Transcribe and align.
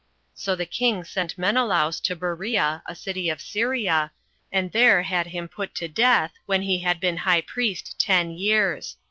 So 0.33 0.55
the 0.55 0.65
king 0.65 1.03
sent 1.03 1.37
Menelaus 1.37 1.99
to 1.99 2.15
Berea, 2.15 2.81
a 2.87 2.95
city 2.95 3.29
of 3.29 3.39
Syria, 3.39 4.11
and 4.51 4.71
there 4.71 5.03
had 5.03 5.27
him 5.27 5.47
put 5.47 5.75
to 5.75 5.87
death, 5.87 6.31
when 6.47 6.63
he 6.63 6.79
had 6.79 6.99
been 6.99 7.17
high 7.17 7.41
priest 7.41 7.99
ten 7.99 8.31
years. 8.31 8.97